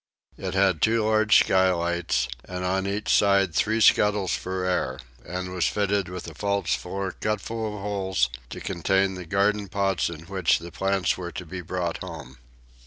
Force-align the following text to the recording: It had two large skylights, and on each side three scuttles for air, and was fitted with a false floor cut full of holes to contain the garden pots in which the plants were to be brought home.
It 0.35 0.55
had 0.55 0.81
two 0.81 1.03
large 1.05 1.37
skylights, 1.37 2.27
and 2.45 2.65
on 2.65 2.87
each 2.87 3.07
side 3.15 3.53
three 3.53 3.79
scuttles 3.79 4.33
for 4.35 4.65
air, 4.65 4.97
and 5.23 5.53
was 5.53 5.67
fitted 5.67 6.09
with 6.09 6.27
a 6.27 6.33
false 6.33 6.73
floor 6.73 7.11
cut 7.11 7.39
full 7.39 7.67
of 7.75 7.79
holes 7.79 8.31
to 8.49 8.59
contain 8.59 9.13
the 9.13 9.27
garden 9.27 9.67
pots 9.69 10.09
in 10.09 10.21
which 10.21 10.57
the 10.57 10.71
plants 10.71 11.19
were 11.19 11.31
to 11.33 11.45
be 11.45 11.61
brought 11.61 11.97
home. 11.99 12.37